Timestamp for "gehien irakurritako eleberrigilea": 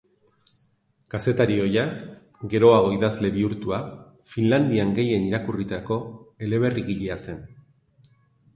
5.01-7.23